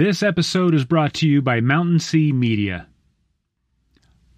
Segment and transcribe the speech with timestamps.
[0.00, 2.86] This episode is brought to you by Mountain Sea Media.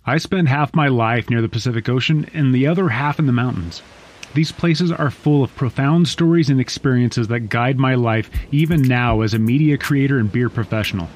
[0.04, 3.32] I spend half my life near the Pacific Ocean and the other half in the
[3.32, 3.80] mountains.
[4.34, 9.20] These places are full of profound stories and experiences that guide my life even now
[9.20, 11.08] as a media creator and beer professional.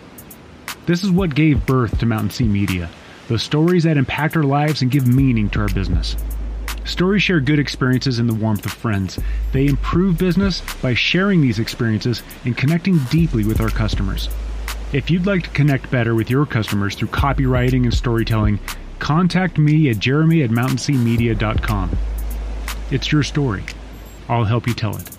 [0.86, 2.88] This is what gave birth to Mountain Sea Media
[3.26, 6.14] the stories that impact our lives and give meaning to our business.
[6.86, 9.18] Stories share good experiences in the warmth of friends.
[9.52, 14.28] They improve business by sharing these experiences and connecting deeply with our customers.
[14.92, 18.60] If you'd like to connect better with your customers through copywriting and storytelling,
[19.00, 21.98] contact me at jeremy at mountainseamedia.com.
[22.92, 23.64] It's your story.
[24.28, 25.10] I'll help you tell it.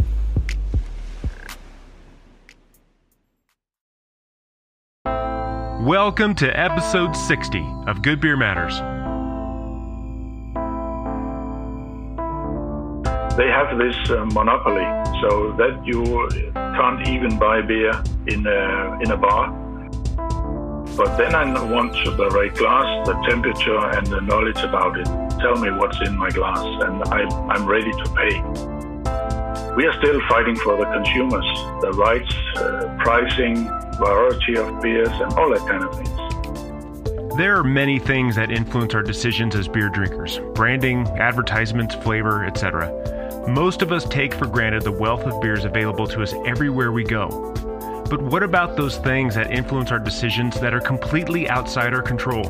[5.82, 8.82] Welcome to episode 60 of Good Beer Matters.
[13.38, 14.88] They have this uh, monopoly
[15.22, 16.02] so that you
[16.54, 17.94] can't even buy beer
[18.26, 19.52] in a, in a bar.
[20.98, 25.06] But then I want the right glass, the temperature, and the knowledge about it.
[25.40, 28.42] Tell me what's in my glass, and I, I'm ready to pay.
[29.76, 31.46] We are still fighting for the consumers,
[31.82, 33.66] the rights, uh, pricing,
[34.00, 36.27] variety of beers, and all that kind of things.
[37.38, 42.90] There are many things that influence our decisions as beer drinkers branding, advertisements, flavor, etc.
[43.48, 47.04] Most of us take for granted the wealth of beers available to us everywhere we
[47.04, 47.54] go.
[48.10, 52.50] But what about those things that influence our decisions that are completely outside our control?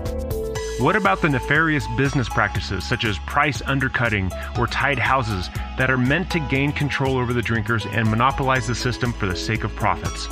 [0.80, 5.98] What about the nefarious business practices such as price undercutting or tied houses that are
[5.98, 9.76] meant to gain control over the drinkers and monopolize the system for the sake of
[9.76, 10.30] profits?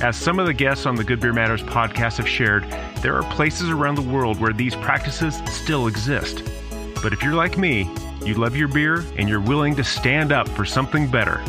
[0.00, 2.64] As some of the guests on the Good Beer Matters podcast have shared,
[3.02, 6.42] there are places around the world where these practices still exist.
[7.02, 7.88] But if you're like me,
[8.24, 11.42] you love your beer and you're willing to stand up for something better.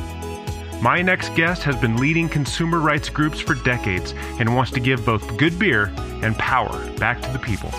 [0.82, 5.06] My next guest has been leading consumer rights groups for decades and wants to give
[5.06, 5.92] both good beer
[6.24, 7.72] and power back to the people.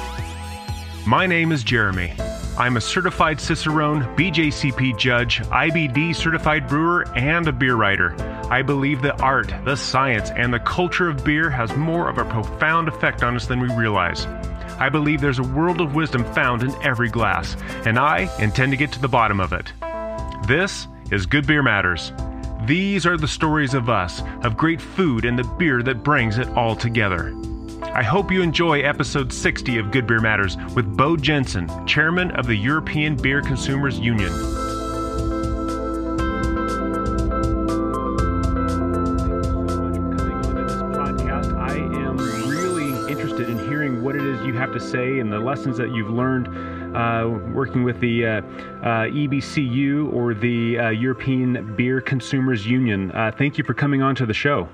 [1.07, 2.13] My name is Jeremy.
[2.61, 8.15] I'm a certified Cicerone, BJCP judge, IBD certified brewer, and a beer writer.
[8.51, 12.25] I believe the art, the science, and the culture of beer has more of a
[12.27, 14.27] profound effect on us than we realize.
[14.79, 18.77] I believe there's a world of wisdom found in every glass, and I intend to
[18.77, 19.73] get to the bottom of it.
[20.47, 22.13] This is Good Beer Matters.
[22.67, 26.49] These are the stories of us, of great food and the beer that brings it
[26.51, 27.35] all together.
[27.83, 32.47] I hope you enjoy episode 60 of Good Beer Matters with Bo Jensen, chairman of
[32.47, 34.31] the European Beer Consumers Union.
[34.31, 34.69] So,
[41.59, 45.41] I am really interested in hearing what it is you have to say and the
[45.41, 46.49] lessons that you've learned
[46.97, 48.43] uh, working with the uh, uh,
[49.07, 53.11] EBCU or the European Beer Consumers Union.
[53.37, 54.69] Thank you for coming on to the show.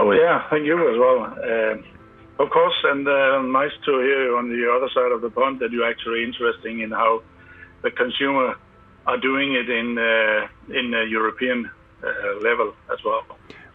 [0.00, 1.24] Oh yeah, thank you as well.
[1.24, 5.60] Uh, of course, and uh, nice to hear on the other side of the pond
[5.60, 7.22] that you're actually interested in how
[7.82, 8.56] the consumer
[9.06, 11.70] are doing it in uh, in a European
[12.02, 12.08] uh,
[12.42, 13.24] level as well.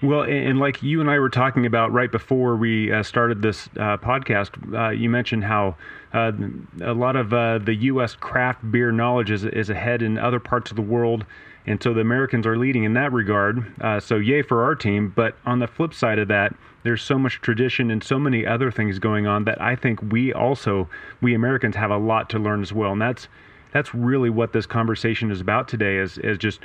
[0.02, 3.68] Well, and like you and I were talking about right before we uh, started this
[3.78, 5.76] uh, podcast, you mentioned how
[6.12, 8.16] a lot of the U.S.
[8.16, 11.26] craft beer knowledge is, is ahead in other parts of the world
[11.68, 13.74] and so the Americans are leading in that regard.
[13.82, 15.12] Uh, so yay for our team.
[15.16, 18.72] But on the flip side of that, there's so much tradition and so many other
[18.72, 20.88] things going on that I think we also,
[21.22, 22.92] we Americans, have a lot to learn as well.
[22.92, 23.28] And that's
[23.72, 25.98] that's really what this conversation is about today.
[25.98, 26.60] Is is just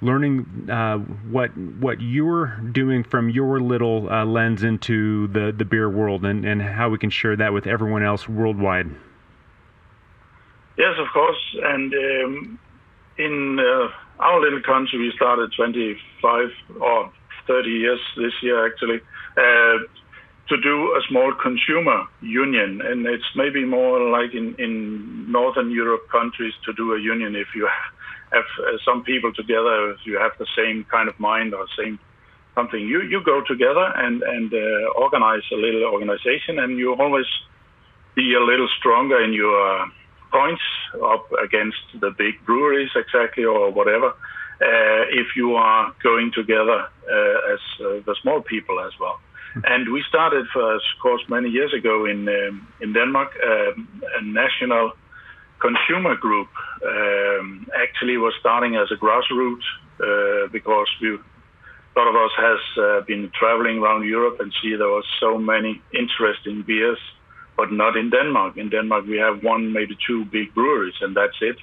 [0.00, 5.88] learning uh, what what you're doing from your little uh, lens into the the beer
[5.88, 8.90] world and and how we can share that with everyone else worldwide.
[10.76, 12.58] Yes, of course, and um,
[13.18, 13.88] in uh,
[14.22, 16.48] our little country, we started 25
[16.80, 17.12] or
[17.46, 19.00] 30 years this year actually
[19.36, 19.78] uh,
[20.48, 26.04] to do a small consumer union, and it's maybe more like in in Northern Europe
[26.10, 27.68] countries to do a union if you
[28.32, 31.98] have uh, some people together, if you have the same kind of mind or same
[32.54, 32.80] something.
[32.80, 37.30] You you go together and and uh, organize a little organization, and you always
[38.14, 39.86] be a little stronger in your
[40.32, 40.62] points
[41.02, 44.08] up against the big breweries exactly or whatever
[44.62, 49.18] uh, if you are going together uh, as uh, the small people as well.
[49.64, 54.22] And we started, for, of course, many years ago in um, in Denmark, um, a
[54.24, 54.92] national
[55.60, 56.48] consumer group.
[56.84, 59.66] Um, actually, was starting as a grassroots
[60.00, 64.74] uh, because we, a lot of us has uh, been traveling around Europe and see
[64.74, 66.98] there was so many interesting beers
[67.56, 68.56] but not in Denmark.
[68.56, 71.56] In Denmark, we have one, maybe two big breweries, and that's it.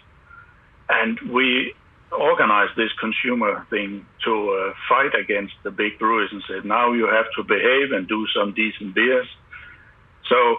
[0.90, 1.74] And we
[2.12, 7.06] organized this consumer thing to uh, fight against the big breweries and said, now you
[7.08, 9.28] have to behave and do some decent beers.
[10.28, 10.58] So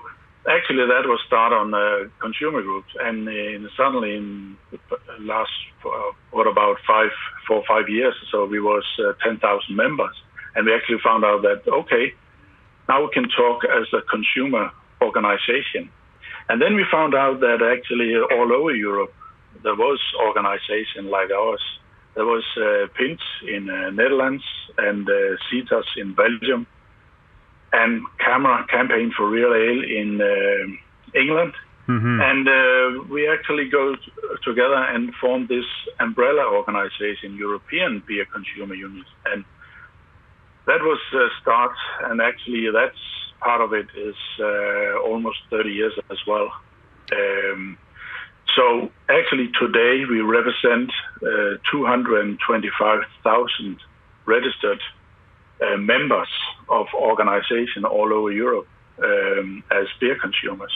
[0.49, 4.79] actually that was start on uh, consumer groups and in, suddenly in the
[5.21, 5.51] last
[5.85, 7.11] uh, what about five
[7.47, 10.15] four five years so we was uh, 10,000 members
[10.55, 12.15] and we actually found out that okay
[12.89, 14.71] now we can talk as a consumer
[15.03, 15.91] organization
[16.49, 19.15] and then we found out that actually all over Europe
[19.63, 21.63] there was organization like ours
[22.15, 24.43] there was uh, Pint in uh, Netherlands
[24.79, 26.67] and uh, Zythos in Belgium
[27.73, 31.55] and CAMRA Campaign for Real Ale in uh, England.
[31.89, 32.21] Mm-hmm.
[32.21, 34.13] And uh, we actually go t-
[34.45, 35.65] together and form this
[35.99, 39.05] umbrella organization, European Beer Consumer Union.
[39.27, 39.45] And
[40.67, 41.73] that was a start,
[42.05, 42.99] and actually that's
[43.41, 46.53] part of it is uh, almost 30 years as well.
[47.13, 47.79] Um,
[48.57, 50.93] so actually today we represent
[51.23, 53.79] uh, 225,000
[54.27, 54.81] registered
[55.61, 56.29] uh, members
[56.69, 58.67] of organization all over Europe
[59.03, 60.73] um, as beer consumers.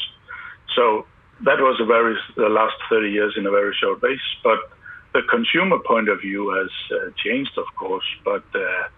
[0.75, 1.07] So
[1.45, 4.19] that was a very the last 30 years in a very short base.
[4.43, 4.59] But
[5.13, 8.05] the consumer point of view has uh, changed, of course.
[8.25, 8.89] But uh,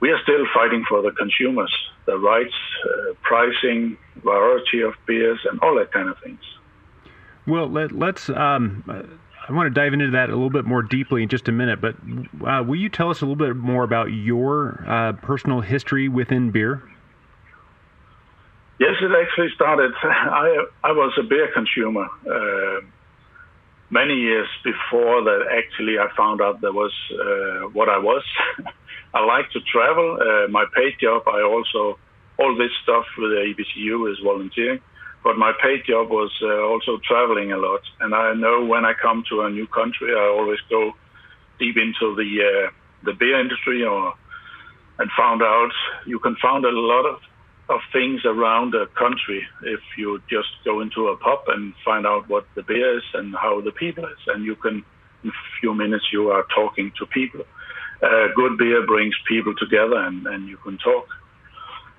[0.00, 1.72] we are still fighting for the consumers,
[2.06, 2.54] the rights,
[2.84, 6.40] uh, pricing, variety of beers, and all that kind of things.
[7.46, 8.84] Well, let, us um,
[9.48, 11.80] I want to dive into that a little bit more deeply in just a minute,
[11.80, 11.96] but
[12.46, 16.50] uh, will you tell us a little bit more about your uh, personal history within
[16.50, 16.82] beer?
[18.78, 19.92] Yes, it actually started.
[20.02, 22.80] I I was a beer consumer uh,
[23.90, 25.46] many years before that.
[25.50, 28.22] Actually, I found out that was uh, what I was.
[29.12, 30.18] I like to travel.
[30.20, 31.98] Uh, my paid job, I also
[32.38, 34.80] all this stuff with the EBCU is volunteering
[35.22, 37.80] but my paid job was uh, also traveling a lot.
[38.00, 40.92] And I know when I come to a new country, I always go
[41.58, 42.70] deep into the uh,
[43.04, 44.14] the beer industry, or
[44.98, 45.72] and found out
[46.06, 47.20] you can find a lot of
[47.68, 52.28] of things around a country if you just go into a pub and find out
[52.28, 54.84] what the beer is and how the people is, and you can
[55.22, 57.44] in a few minutes you are talking to people.
[58.02, 61.06] Uh, good beer brings people together, and, and you can talk.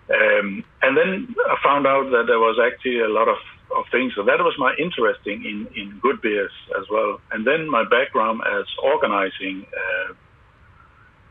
[0.09, 3.37] Um, and then I found out that there was actually a lot of,
[3.77, 4.13] of things.
[4.15, 7.21] So that was my interest in, in good beers as well.
[7.31, 10.13] And then my background as organizing uh,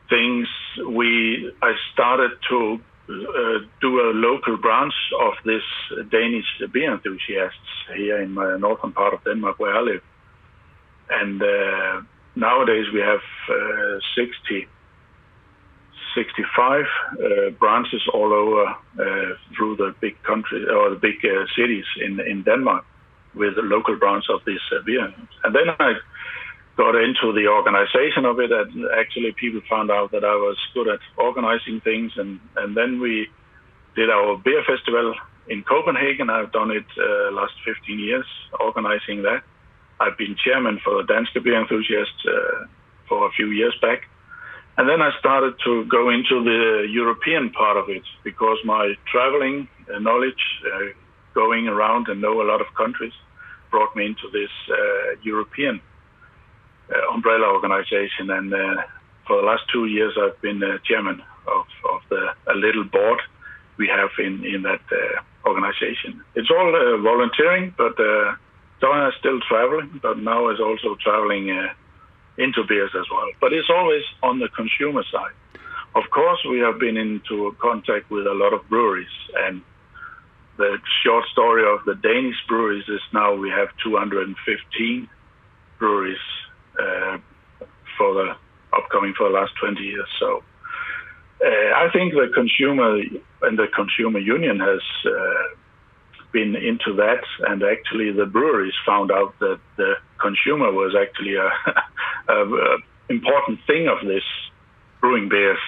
[0.08, 0.48] things,
[0.88, 2.80] we I started to
[3.10, 5.62] uh, do a local branch of this
[6.10, 10.02] Danish beer enthusiasts here in my northern part of Denmark where I live.
[11.10, 12.02] And uh,
[12.36, 14.68] nowadays we have uh, 60
[16.14, 21.20] 65 uh, branches all over uh, through the big country or the big
[21.56, 22.84] cities in in Denmark
[23.34, 25.14] with local branch of this beer.
[25.44, 25.94] And then I
[26.76, 30.88] got into the organization of it, and actually people found out that I was good
[30.88, 33.28] at organizing things, and and then we
[33.94, 35.14] did our beer festival
[35.48, 36.30] in Copenhagen.
[36.30, 38.26] I've done it uh, last 15 years,
[38.58, 39.42] organizing that.
[40.00, 42.66] I've been chairman for the Danske Beer Enthusiasts uh,
[43.08, 44.08] for a few years back
[44.80, 49.68] and then I started to go into the European part of it because my traveling
[49.92, 50.94] uh, knowledge, uh,
[51.34, 53.12] going around and know a lot of countries,
[53.70, 55.82] brought me into this uh, European
[56.90, 58.30] uh, umbrella organization.
[58.30, 58.82] And uh,
[59.26, 63.20] for the last two years, I've been chairman of, of the a little board
[63.76, 64.80] we have in in that
[65.44, 66.24] organization.
[66.34, 66.70] It's all
[67.02, 67.96] volunteering, but
[68.80, 71.48] Donna is still traveling, but now is also traveling
[72.38, 73.28] into beers as well.
[73.40, 75.34] But it's always on the consumer side.
[75.94, 79.62] Of course, we have been into contact with a lot of breweries, and
[80.56, 85.08] the short story of the Danish breweries is now we have 215
[85.78, 86.18] breweries
[86.78, 87.18] uh,
[87.98, 88.36] for the
[88.76, 90.08] upcoming for the last 20 years.
[90.20, 90.42] So
[91.44, 93.00] uh, I think the consumer
[93.42, 95.56] and the consumer union has uh,
[96.32, 101.50] been into that, and actually the breweries found out that the consumer was actually a,
[102.32, 102.76] a, a
[103.08, 104.22] important thing of this
[105.00, 105.58] brewing beers.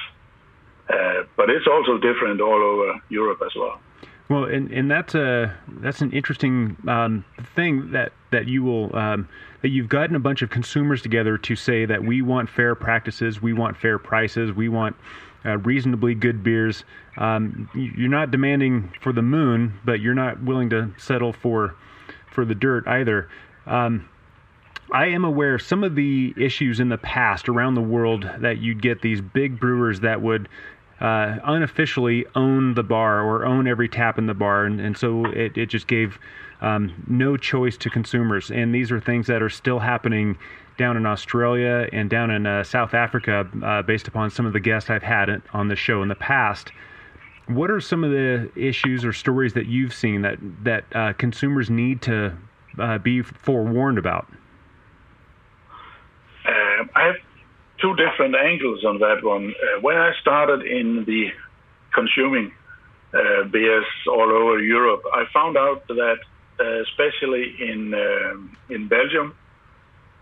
[0.88, 3.80] Uh, but it's also different all over Europe as well.
[4.28, 9.28] Well, and, and that's a that's an interesting um, thing that that you will um,
[9.60, 13.42] that you've gotten a bunch of consumers together to say that we want fair practices,
[13.42, 14.96] we want fair prices, we want
[15.44, 16.84] uh, reasonably good beers.
[17.16, 21.74] Um, you're not demanding for the moon, but you're not willing to settle for
[22.30, 23.28] for the dirt either.
[23.66, 24.08] Um,
[24.92, 28.58] I am aware of some of the issues in the past around the world that
[28.58, 30.48] you'd get these big brewers that would
[31.00, 35.24] uh, unofficially own the bar or own every tap in the bar, and, and so
[35.26, 36.18] it, it just gave
[36.60, 38.50] um, no choice to consumers.
[38.50, 40.38] And these are things that are still happening
[40.82, 44.58] down in Australia and down in uh, South Africa, uh, based upon some of the
[44.58, 46.72] guests I've had on the show in the past.
[47.46, 51.70] What are some of the issues or stories that you've seen that that uh, consumers
[51.70, 52.36] need to
[52.80, 54.26] uh, be forewarned about?
[56.48, 57.16] Um, I have
[57.80, 59.54] two different angles on that one.
[59.54, 61.28] Uh, when I started in the
[61.94, 62.52] consuming
[63.14, 66.18] uh, beers all over Europe, I found out that
[66.58, 69.36] especially in um, in Belgium,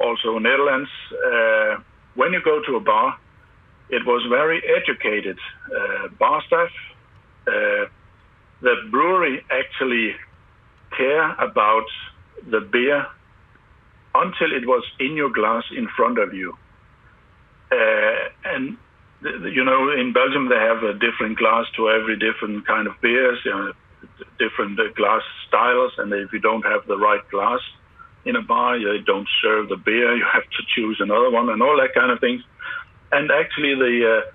[0.00, 1.76] also Netherlands, uh,
[2.14, 3.18] when you go to a bar,
[3.90, 6.70] it was very educated uh, bar staff.
[7.46, 7.86] Uh,
[8.62, 10.14] the brewery actually
[10.96, 11.86] care about
[12.50, 13.06] the beer
[14.14, 16.56] until it was in your glass in front of you.
[17.70, 18.76] Uh, and
[19.22, 23.38] you know, in Belgium they have a different glass to every different kind of beers,
[23.44, 23.72] you know,
[24.38, 27.60] different uh, glass styles, and if you don't have the right glass
[28.24, 30.16] in a bar, they don't serve the beer.
[30.16, 32.42] You have to choose another one, and all that kind of things.
[33.12, 34.30] And actually, the uh,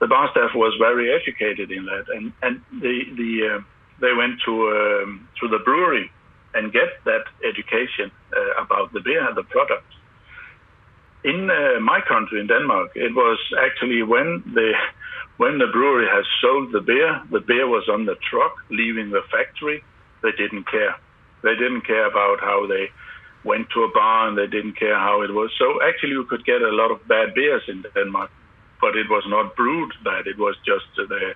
[0.00, 3.60] the bar staff was very educated in that, and and the the uh,
[4.00, 6.10] they went to um, to the brewery
[6.54, 9.86] and get that education uh, about the beer, and the product.
[11.24, 14.72] In uh, my country, in Denmark, it was actually when the
[15.36, 19.22] when the brewery has sold the beer, the beer was on the truck leaving the
[19.30, 19.82] factory.
[20.22, 20.96] They didn't care.
[21.42, 22.90] They didn't care about how they
[23.44, 25.50] went to a bar and they didn't care how it was.
[25.58, 28.30] So actually, you could get a lot of bad beers in Denmark,
[28.80, 30.26] but it was not brewed bad.
[30.26, 31.34] It was just the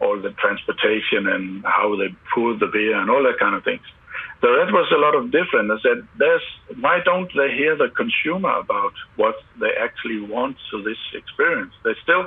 [0.00, 3.84] all the transportation and how they poured the beer and all that kind of things.
[4.40, 5.70] So that was a lot of different.
[5.70, 6.46] I said, "There's
[6.80, 11.74] why don't they hear the consumer about what they actually want to this experience?
[11.84, 12.24] They still,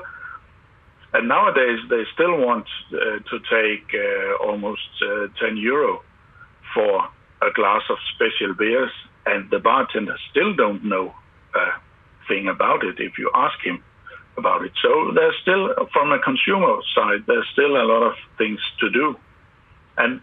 [1.13, 6.03] and nowadays they still want uh, to take uh, almost uh, 10 euro
[6.73, 7.09] for
[7.47, 8.91] a glass of special beers,
[9.25, 11.13] and the bartender still don't know
[11.55, 11.65] a
[12.27, 13.83] thing about it if you ask him
[14.37, 14.71] about it.
[14.81, 19.15] So there's still, from a consumer side, there's still a lot of things to do,
[19.97, 20.21] and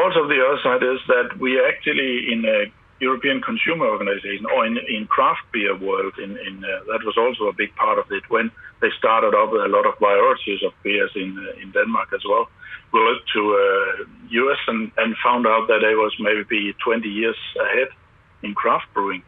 [0.00, 4.76] also, the other side is that we actually in a European consumer organization or in,
[4.76, 8.22] in craft beer world, in, in uh, that was also a big part of it
[8.28, 12.24] when they started up a lot of varieties of beers in uh, in Denmark as
[12.28, 12.46] well.
[12.92, 14.04] We looked to uh,
[14.42, 17.88] US and, and found out that it was maybe 20 years ahead
[18.42, 19.22] in craft brewing,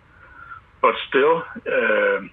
[0.81, 1.43] but still.
[1.67, 2.31] Um,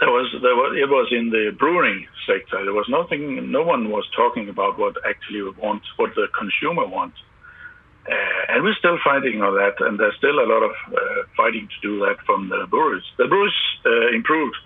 [0.00, 2.64] there was there was it was in the brewing sector.
[2.64, 3.50] There was nothing.
[3.50, 7.18] No one was talking about what actually wants, what the consumer wants,
[8.08, 8.14] uh,
[8.48, 9.84] and we're still fighting on that.
[9.84, 13.04] And there's still a lot of uh, fighting to do that from the brewers.
[13.16, 13.54] The brewers
[13.86, 14.56] uh, improved,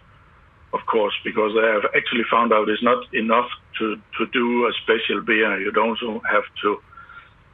[0.73, 4.73] of course, because they have actually found out it's not enough to to do a
[4.83, 5.61] special beer.
[5.61, 6.81] You don't have to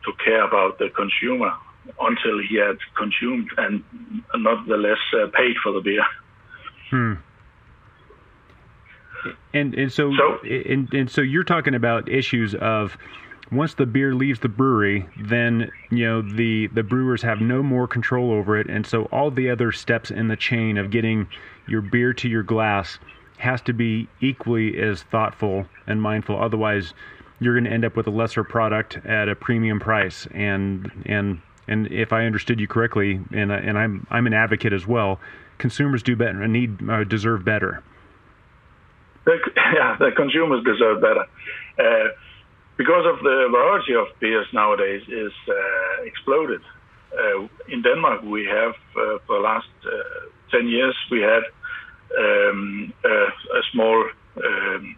[0.04, 1.52] to care about the consumer
[2.00, 3.82] until he had consumed and
[4.34, 6.04] not nonetheless uh, paid for the beer.
[6.90, 7.14] Hmm.
[9.54, 12.96] And and so, so and, and so you're talking about issues of
[13.52, 17.86] once the beer leaves the brewery, then you know the the brewers have no more
[17.86, 21.28] control over it, and so all the other steps in the chain of getting
[21.68, 22.98] your beer to your glass
[23.38, 26.40] has to be equally as thoughtful and mindful.
[26.40, 26.94] Otherwise,
[27.40, 30.26] you're going to end up with a lesser product at a premium price.
[30.32, 34.86] And and and if I understood you correctly, and and I'm I'm an advocate as
[34.86, 35.20] well,
[35.58, 37.82] consumers do better and need uh, deserve better
[39.24, 41.26] the, yeah, the consumers deserve better.
[41.78, 42.08] Uh,
[42.76, 46.60] because of the variety of beers nowadays is uh, exploded.
[47.12, 51.42] Uh, in Denmark, we have uh, for the last uh, 10 years, we had
[52.18, 54.04] um, a, a, small
[54.36, 54.96] um,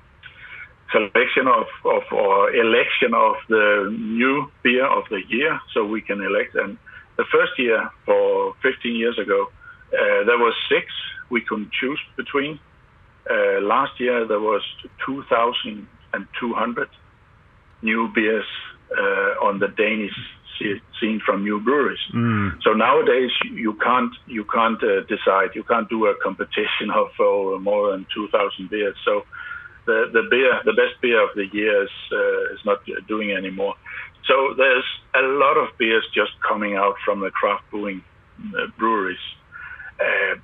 [0.93, 6.21] selection of, of, or election of the new beer of the year, so we can
[6.21, 6.54] elect.
[6.54, 6.78] And
[7.16, 9.49] the first year, for 15 years ago,
[9.93, 10.87] uh, there was six
[11.31, 12.59] we could choose between.
[13.31, 14.62] Uh, last year there was
[15.07, 16.88] 2,200
[17.85, 18.47] new beers
[18.91, 20.17] uh, on the Danish
[21.00, 21.99] scene from new breweries.
[22.14, 22.62] Mm.
[22.62, 27.59] So nowadays you can't you can't uh, decide you can't do a competition of oh,
[27.61, 28.97] more than 2,000 beers.
[29.05, 29.23] So
[29.87, 33.75] the the beer the best beer of the year is uh, is not doing anymore.
[34.26, 38.03] So there's a lot of beers just coming out from the craft brewing
[38.57, 39.19] uh, breweries,
[40.00, 40.37] uh,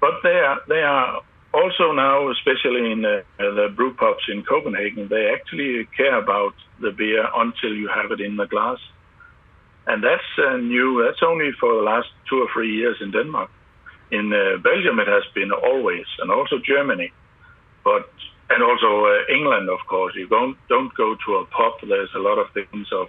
[0.00, 1.22] but they are they are
[1.58, 6.90] also now, especially in the, the brew pubs in Copenhagen, they actually care about the
[6.90, 8.78] beer until you have it in the glass.
[9.86, 11.02] And that's uh, new.
[11.04, 13.50] That's only for the last two or three years in Denmark.
[14.10, 17.10] In uh, Belgium, it has been always, and also Germany.
[17.84, 18.08] But
[18.50, 20.14] and also uh, England, of course.
[20.14, 21.74] You don't don't go to a pub.
[21.88, 23.08] There's a lot of things of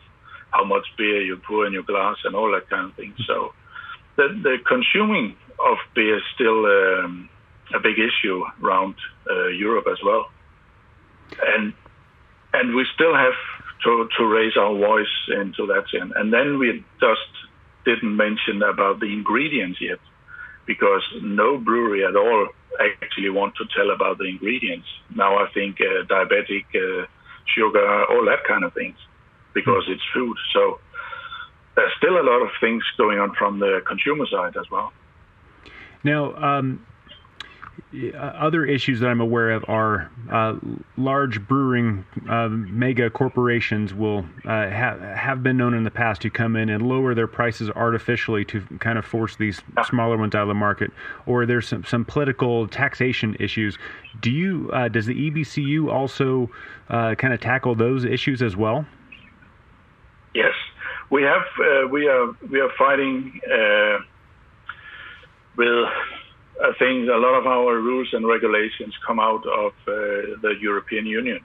[0.51, 3.13] how much beer you pour in your glass and all that kind of thing.
[3.27, 3.53] So
[4.15, 5.35] the the consuming
[5.69, 7.29] of beer is still um,
[7.73, 8.95] a big issue around
[9.29, 10.29] uh, Europe as well,
[11.55, 11.73] and
[12.53, 13.33] and we still have
[13.83, 15.85] to to raise our voice into that.
[15.93, 17.31] And, and then we just
[17.85, 19.99] didn't mention about the ingredients yet,
[20.65, 22.47] because no brewery at all
[23.01, 24.87] actually want to tell about the ingredients.
[25.15, 27.05] Now I think uh, diabetic, uh,
[27.55, 28.97] sugar, all that kind of things,
[29.53, 30.37] because it's food.
[30.53, 30.79] So
[31.75, 34.91] there's still a lot of things going on from the consumer side as well.
[36.03, 36.85] Now, um,
[38.15, 40.55] other issues that I'm aware of are uh,
[40.97, 46.29] large brewing uh, mega corporations will uh, ha- have been known in the past to
[46.29, 50.43] come in and lower their prices artificially to kind of force these smaller ones out
[50.43, 50.91] of the market.
[51.25, 53.77] Or there's some, some political taxation issues.
[54.21, 56.49] Do you uh, does the EBCU also
[56.89, 58.85] uh, kind of tackle those issues as well?
[60.33, 60.53] Yes,
[61.09, 61.41] we have.
[61.59, 63.39] Uh, we are we are fighting
[65.57, 65.89] with
[66.61, 71.05] I think a lot of our rules and regulations come out of uh, the European
[71.05, 71.39] Union,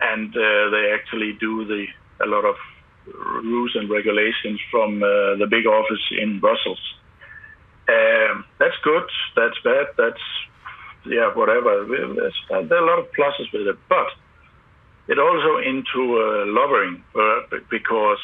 [0.00, 1.86] and uh, they actually do the
[2.24, 2.56] a lot of
[3.06, 6.80] rules and regulations from uh, the big office in Brussels.
[7.88, 9.04] Um, that's good.
[9.36, 9.86] That's bad.
[9.98, 10.24] That's
[11.06, 11.84] yeah, whatever.
[11.84, 14.08] There are a lot of pluses with it, but
[15.06, 18.18] it also into uh, lobbying uh, because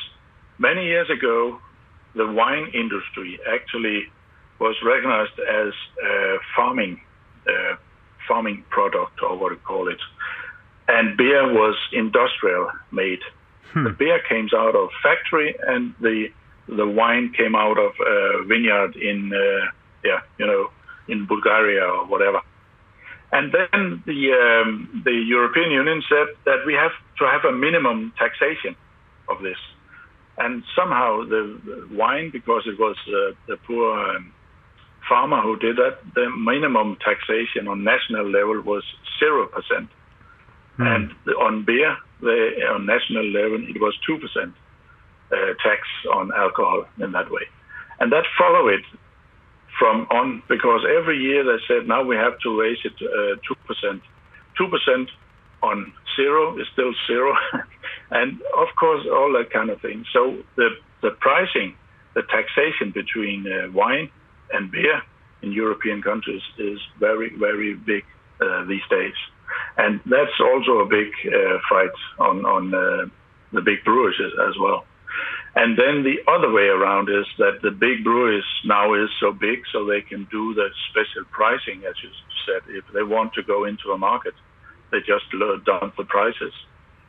[0.58, 1.58] many years ago
[2.14, 4.08] the wine industry actually
[4.60, 5.72] was recognized as
[6.04, 7.00] a farming
[7.48, 7.76] uh,
[8.28, 10.00] farming product or what you call it,
[10.88, 13.20] and beer was industrial made.
[13.72, 13.84] Hmm.
[13.84, 16.28] The beer came out of factory, and the
[16.68, 19.70] the wine came out of a vineyard in uh,
[20.04, 20.70] yeah you know
[21.08, 22.40] in Bulgaria or whatever.
[23.32, 28.12] And then the um, the European Union said that we have to have a minimum
[28.18, 28.74] taxation
[29.28, 29.58] of this,
[30.38, 34.32] and somehow the, the wine, because it was uh, the poor um,
[35.08, 38.84] farmer who did that, the minimum taxation on national level was
[39.18, 39.88] zero percent,
[40.78, 40.86] mm.
[40.86, 44.54] and on beer, the, on national level, it was two percent
[45.32, 45.80] uh, tax
[46.12, 47.46] on alcohol in that way,
[47.98, 48.84] and that followed
[49.78, 53.56] from on because every year they said now we have to raise it uh, two
[53.66, 54.02] percent,
[54.56, 55.08] two percent
[55.62, 57.34] on zero is still zero,
[58.10, 60.04] and of course all that kind of thing.
[60.12, 60.70] So the
[61.02, 61.74] the pricing,
[62.14, 64.10] the taxation between uh, wine
[64.52, 65.02] and beer
[65.42, 68.04] in European countries is very, very big
[68.40, 69.14] uh, these days.
[69.76, 73.06] And that's also a big uh, fight on, on uh,
[73.52, 74.84] the big breweries as well.
[75.56, 79.62] And then the other way around is that the big breweries now is so big
[79.72, 82.10] so they can do the special pricing, as you
[82.46, 82.62] said.
[82.68, 84.34] If they want to go into a market,
[84.92, 85.24] they just
[85.64, 86.52] dump the prices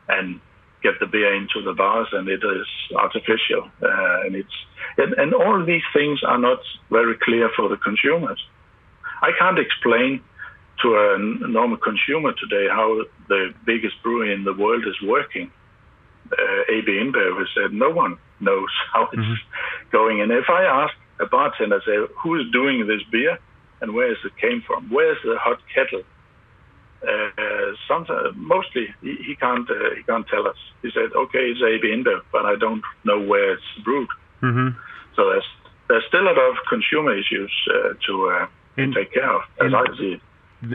[0.08, 0.40] and
[0.82, 2.66] get the beer into the bars, and it is
[2.96, 4.56] artificial, uh, and it's
[4.98, 6.58] and, and all these things are not
[6.90, 8.40] very clear for the consumers.
[9.22, 10.20] I can't explain
[10.82, 11.18] to a
[11.48, 15.50] normal consumer today how the biggest brewery in the world is working.
[16.32, 19.90] Uh, AB InBev has said no one knows how it's mm-hmm.
[19.90, 20.20] going.
[20.20, 23.38] And if I ask a bartender, say, who is doing this beer
[23.80, 24.90] and where is it came from?
[24.90, 26.02] Where's the hot kettle?
[27.02, 30.56] Uh, sometimes, mostly he, he can't uh, he can't tell us.
[30.82, 34.08] He said, "Okay, it's AB InBev, but I don't know where it's brewed."
[34.42, 34.78] Mm-hmm.
[35.16, 35.44] So there's
[35.88, 39.66] there's still a lot of consumer issues uh, to, uh, and, take care of, as
[39.66, 40.20] and, I see it.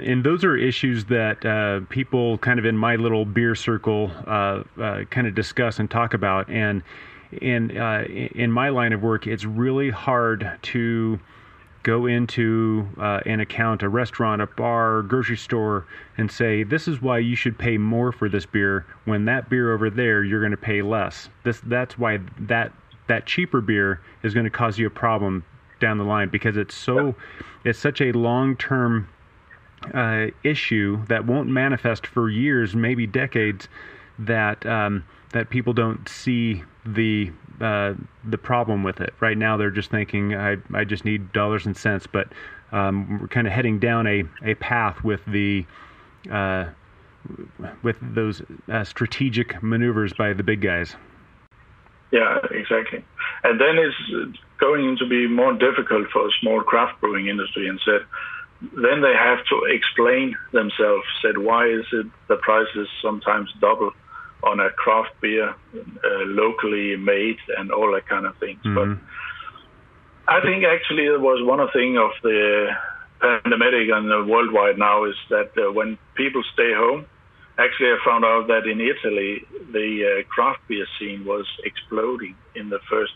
[0.05, 4.63] And those are issues that uh, people kind of in my little beer circle uh,
[4.79, 6.49] uh, kind of discuss and talk about.
[6.49, 6.83] And
[7.41, 11.19] in uh, in my line of work, it's really hard to
[11.87, 17.01] go into uh, an account, a restaurant, a bar, grocery store, and say, "This is
[17.01, 20.51] why you should pay more for this beer." When that beer over there, you're going
[20.51, 21.29] to pay less.
[21.43, 22.73] This that's why that
[23.07, 25.45] that cheaper beer is going to cause you a problem
[25.79, 27.15] down the line because it's so
[27.63, 29.07] it's such a long term
[29.93, 33.69] uh, issue that won't manifest for years, maybe decades.
[34.19, 35.03] That um,
[35.33, 39.13] that people don't see the uh, the problem with it.
[39.19, 42.07] Right now, they're just thinking, I, I just need dollars and cents.
[42.07, 42.29] But
[42.71, 45.65] um, we're kind of heading down a, a path with the
[46.31, 46.69] uh,
[47.83, 50.95] with those uh, strategic maneuvers by the big guys.
[52.11, 53.03] Yeah, exactly.
[53.43, 57.67] And then it's going to be more difficult for a small craft brewing industry.
[57.67, 58.01] And said,
[58.61, 61.03] then they have to explain themselves.
[61.21, 63.91] Said, why is it the price is sometimes double?
[64.43, 68.59] On a craft beer, uh, locally made, and all that kind of things.
[68.63, 68.75] Mm-hmm.
[68.75, 72.67] But I think actually it was one of the thing of the
[73.19, 77.05] pandemic and uh, worldwide now is that uh, when people stay home,
[77.57, 82.69] actually I found out that in Italy the uh, craft beer scene was exploding in
[82.69, 83.13] the first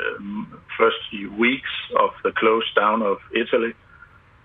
[0.00, 3.72] um, first few weeks of the close down of Italy.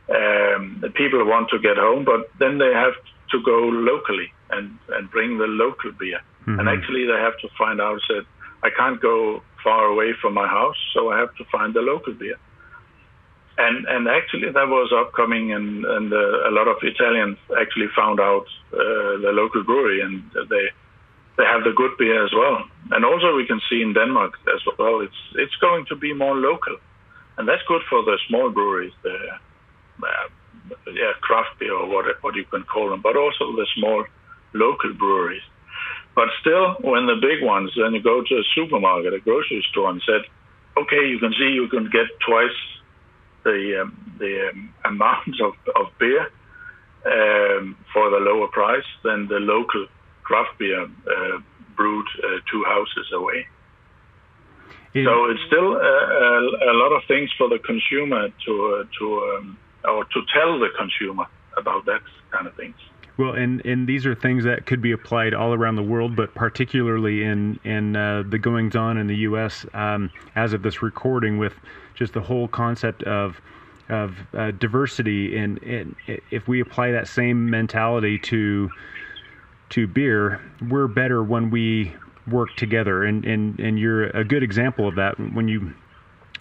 [0.09, 2.93] Um, the people want to get home, but then they have
[3.31, 6.19] to go locally and, and bring the local beer.
[6.41, 6.59] Mm-hmm.
[6.59, 8.25] And actually, they have to find out that
[8.63, 12.13] I can't go far away from my house, so I have to find the local
[12.13, 12.37] beer.
[13.57, 18.19] And and actually, that was upcoming, and and uh, a lot of Italians actually found
[18.19, 20.65] out uh, the local brewery, and they
[21.37, 22.63] they have the good beer as well.
[22.91, 25.01] And also, we can see in Denmark as well.
[25.01, 26.77] It's it's going to be more local,
[27.37, 29.17] and that's good for the small breweries, the
[30.03, 30.27] uh,
[30.93, 34.05] yeah craft beer or what what you can call them, but also the small
[34.53, 35.43] local breweries.
[36.15, 39.91] But still, when the big ones, then you go to a supermarket, a grocery store,
[39.91, 40.21] and said,
[40.75, 42.59] okay, you can see you can get twice
[43.43, 46.23] the um, the um, amount of, of beer
[47.05, 49.85] um, for the lower price than the local
[50.23, 51.37] craft beer uh,
[51.75, 53.45] brewed uh, two houses away.
[54.93, 59.05] So it's still a, a, a, lot of things for the consumer to uh, to
[59.37, 62.75] um, or to tell the consumer about that kind of things.
[63.17, 66.35] Well, and, and these are things that could be applied all around the world, but
[66.35, 69.65] particularly in in uh, the goings on in the U.S.
[69.73, 71.53] Um, as of this recording, with
[71.95, 73.41] just the whole concept of
[73.89, 75.95] of uh, diversity, and, and
[76.29, 78.69] if we apply that same mentality to
[79.69, 81.93] to beer, we're better when we
[82.27, 85.73] work together, and and and you're a good example of that when you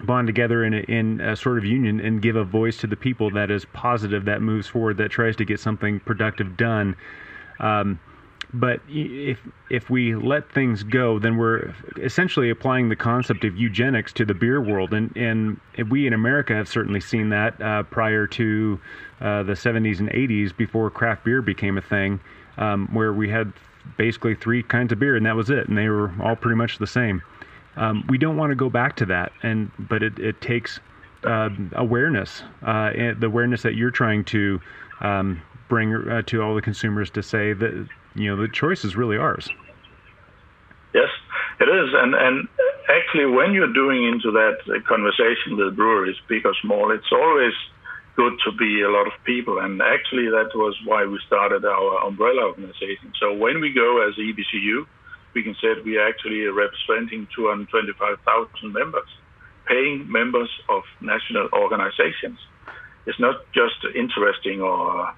[0.01, 2.97] bond together in a, in a sort of union and give a voice to the
[2.97, 6.97] people that is positive, that moves forward, that tries to get something productive done.
[7.61, 7.99] Um,
[8.53, 9.39] but if
[9.71, 14.35] if we let things go, then we're essentially applying the concept of eugenics to the
[14.35, 18.81] beer world, and and we in America have certainly seen that uh, prior to
[19.21, 22.21] uh, the 70s and 80s, before craft beer became a thing,
[22.57, 23.53] um, where we had
[23.97, 26.79] basically three kinds of beer, and that was it, and they were all pretty much
[26.79, 27.23] the same.
[27.77, 30.81] Um, we don't want to go back to that, and but it, it takes
[31.25, 34.61] uh, awareness, uh, the awareness that you're trying to
[35.01, 38.97] um, bring uh, to all the consumers to say that you know the choice is
[38.97, 39.49] really ours.
[40.95, 41.09] Yes,
[41.61, 42.49] it is, and and
[42.89, 44.57] actually, when you're doing into that
[44.89, 47.53] conversation with breweries, big or small, it's always
[48.17, 52.07] good to be a lot of people, and actually, that was why we started our
[52.07, 53.13] umbrella organization.
[53.21, 54.87] So when we go as EBCU
[55.37, 59.09] we can say that we are actually representing 225,000 members,
[59.69, 62.39] paying members of national organizations.
[63.05, 65.13] It's not just interesting or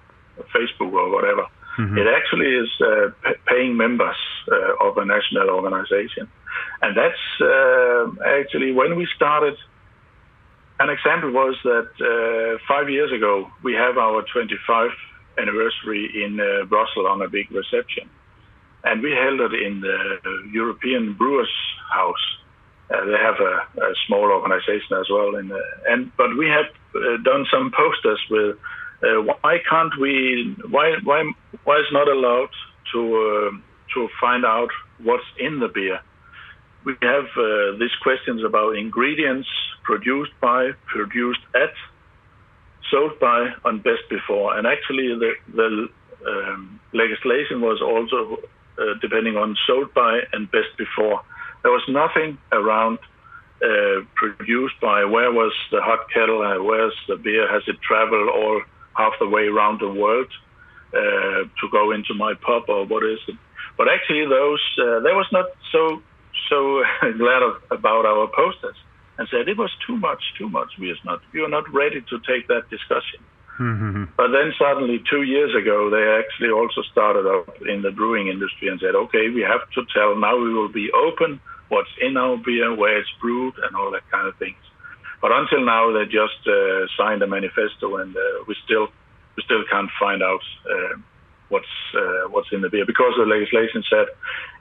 [0.55, 1.47] Facebook or whatever.
[1.79, 1.99] Mm-hmm.
[1.99, 4.19] It actually is uh, p- paying members
[4.51, 6.27] uh, of a national organization.
[6.83, 9.57] And that's uh, actually when we started.
[10.81, 15.01] An example was that uh, five years ago, we have our 25th
[15.37, 18.09] anniversary in uh, Brussels on a big reception
[18.85, 19.99] and we held it in the
[20.53, 21.53] European Brewers
[21.93, 22.25] House.
[22.91, 27.23] Uh, they have a, a, small organization as well, the, and but we have uh,
[27.23, 28.57] done some posters with
[29.03, 31.23] uh, why can't we why why
[31.65, 32.49] why is not allowed
[32.93, 33.57] to uh,
[33.95, 34.71] to find out
[35.03, 36.01] what's in the beer.
[36.85, 39.49] We have uh, these questions about ingredients
[39.83, 41.75] produced by, produced at,
[42.91, 45.89] sold by, on best before, and actually the the
[46.27, 48.41] um, legislation was also
[48.79, 51.21] uh, depending on sold by and best before.
[51.63, 52.99] There was nothing around
[53.63, 58.29] uh, produced by where was the hot kettle, uh, where's the beer, has it traveled
[58.29, 58.63] all
[58.97, 60.31] half the way around the world
[60.95, 63.37] uh, to go into my pub or what is it?
[63.77, 66.03] But actually, those uh, they was not so
[66.49, 66.83] so
[67.19, 68.77] glad of, about our posters
[69.19, 70.71] and said it was too much, too much.
[70.79, 73.21] We are not we are not ready to take that discussion.
[73.59, 74.05] Mm-hmm.
[74.17, 78.69] But then suddenly, two years ago, they actually also started up in the brewing industry
[78.69, 82.37] and said, okay, we have to tell now we will be open what's in our
[82.37, 84.57] beer, where it's brewed, and all that kind of things.
[85.21, 88.89] But until now, they just uh, signed a manifesto, and uh, we still
[89.37, 90.97] we still can't find out uh,
[91.49, 94.07] what's uh, what's in the beer because the legislation said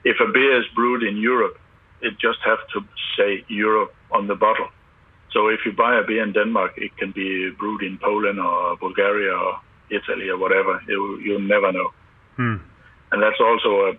[0.04, 1.58] if a beer is brewed in Europe,
[2.02, 2.84] it just have to
[3.16, 4.68] say Europe on the bottle.
[5.32, 8.76] So if you buy a beer in Denmark, it can be brewed in Poland or
[8.76, 9.60] Bulgaria or
[9.90, 10.80] Italy or whatever.
[10.88, 11.90] You you never know.
[12.36, 12.56] Hmm.
[13.10, 13.92] And that's also a,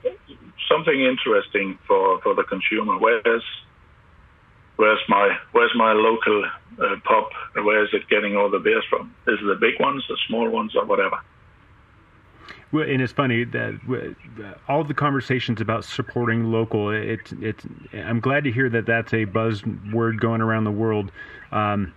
[0.72, 2.98] something interesting for, for the consumer.
[2.98, 3.44] Where's
[4.76, 6.46] where's my where's my local
[6.80, 7.26] uh, pub?
[7.66, 9.14] Where is it getting all the beers from?
[9.28, 11.20] Is it the big ones, the small ones, or whatever?
[12.72, 14.16] And it's funny that
[14.68, 16.92] all the conversations about supporting local.
[16.92, 17.66] It's it's.
[17.94, 21.12] I'm glad to hear that that's a buzzword going around the world.
[21.52, 21.94] Um,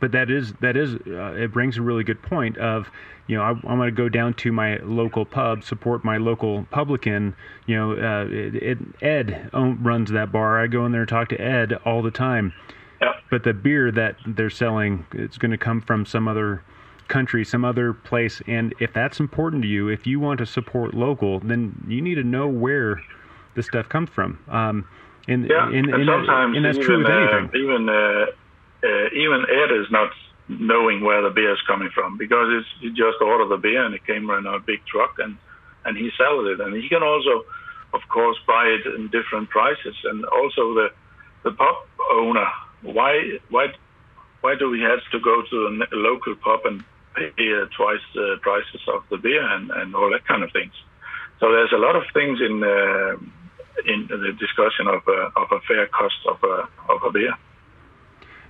[0.00, 2.88] but that is that is uh, it brings a really good point of
[3.26, 6.66] you know I, am going to go down to my local pub support my local
[6.70, 7.34] publican
[7.66, 11.28] you know uh, it, it, ed runs that bar i go in there and talk
[11.30, 12.52] to ed all the time
[13.30, 16.62] but the beer that they're selling it's going to come from some other
[17.08, 20.94] country some other place and if that's important to you if you want to support
[20.94, 23.00] local then you need to know where
[23.54, 24.38] the stuff comes from.
[24.48, 24.86] Um,
[25.26, 27.48] and, yeah, and, and, and sometimes and that's even, true with anything.
[27.48, 28.26] Uh, even uh,
[28.84, 30.10] uh, even Ed is not
[30.48, 33.94] knowing where the beer is coming from because it's, he just ordered the beer and
[33.94, 35.38] it came in a big truck and
[35.84, 36.60] and he sells it.
[36.60, 37.44] And he can also
[37.94, 39.96] of course buy it in different prices.
[40.04, 40.88] And also the
[41.44, 41.76] the pub
[42.12, 42.46] owner
[42.82, 43.68] why why
[44.42, 48.36] why do we have to go to a local pub and pay uh, twice the
[48.42, 50.72] prices of the beer and, and all that kind of things
[51.40, 53.16] so there's a lot of things in uh,
[53.86, 57.34] in the discussion of a, of a fair cost of a, of a beer.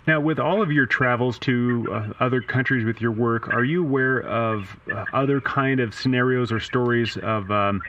[0.06, 3.82] Now, with all of your travels to uh, other countries with your work, are you
[3.82, 7.80] aware of uh, other kind of scenarios or stories of um,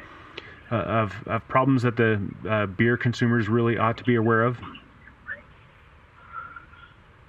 [0.72, 4.58] uh, of, of, problems that the uh, beer consumers really ought to be aware of?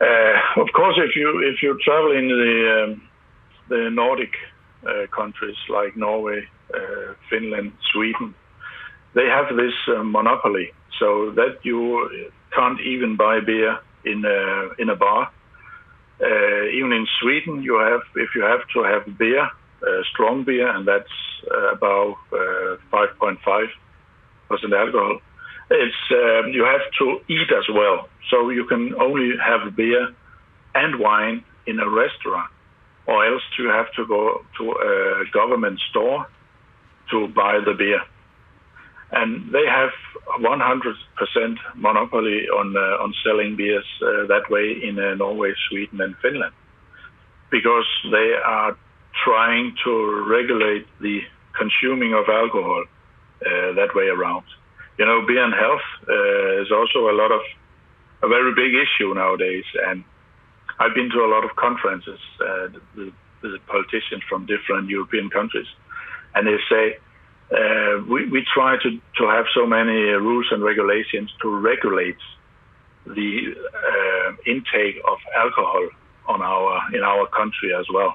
[0.00, 3.02] Uh, of course, if you if you travel in the um,
[3.68, 4.34] the Nordic
[4.86, 6.48] uh, countries like Norway,
[7.30, 8.34] Finland, Sweden,
[9.14, 9.74] they have this
[10.04, 15.30] monopoly, so that you can't even buy beer in a in a bar.
[16.20, 20.68] Uh, even in Sweden, you have if you have to have beer, uh, strong beer,
[20.68, 21.16] and that's
[21.50, 22.16] uh, about
[22.92, 23.68] 5.5
[24.48, 25.18] percent alcohol.
[25.70, 30.08] It's um, you have to eat as well, so you can only have beer
[30.74, 32.50] and wine in a restaurant,
[33.06, 36.26] or else you have to go to a government store
[37.10, 38.00] to buy the beer
[39.12, 39.90] and they have
[40.40, 46.16] 100% monopoly on uh, on selling beers uh, that way in uh, Norway, Sweden, and
[46.20, 46.52] Finland,
[47.50, 48.76] because they are
[49.24, 51.20] trying to regulate the
[51.56, 54.44] consuming of alcohol uh, that way around.
[54.98, 57.42] You know, beer and health uh, is also a lot of
[58.22, 60.02] a very big issue nowadays, and
[60.78, 65.66] I've been to a lot of conferences uh, with, with politicians from different European countries,
[66.34, 66.98] and they say
[67.52, 72.18] uh, we, we try to, to have so many rules and regulations to regulate
[73.06, 75.88] the uh, intake of alcohol
[76.28, 78.14] on our in our country as well,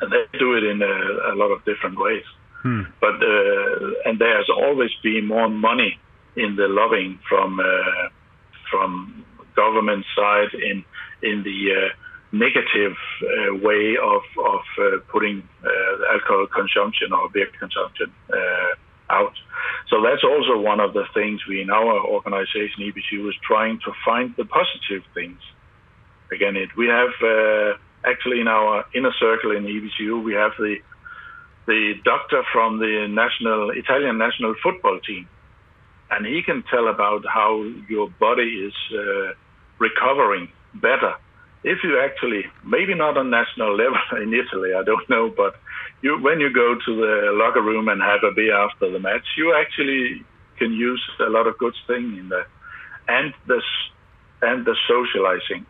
[0.00, 2.24] and they do it in a, a lot of different ways.
[2.62, 2.82] Hmm.
[3.00, 5.98] But uh, and there's always been more money
[6.34, 8.08] in the lobbying from uh,
[8.68, 9.24] from
[9.62, 10.76] government side in
[11.30, 11.88] in the uh,
[12.32, 14.22] negative uh, way of
[14.54, 18.72] of uh, putting uh, alcohol consumption or beer consumption uh,
[19.10, 19.32] out.
[19.88, 23.92] So that's also one of the things we in our organization EBCU is trying to
[24.04, 25.40] find the positive things.
[26.30, 30.76] Again, it we have uh, actually in our inner circle in EBCU we have the
[31.66, 35.26] the doctor from the national Italian national football team,
[36.10, 38.76] and he can tell about how your body is
[39.78, 41.14] recovering better
[41.64, 45.56] if you actually, maybe not on national level in Italy, I don't know, but
[46.02, 49.26] you, when you go to the locker room and have a beer after the match,
[49.36, 50.24] you actually
[50.58, 52.48] can use a lot of good things in there,
[53.08, 53.60] and the
[54.42, 55.66] and the socializing,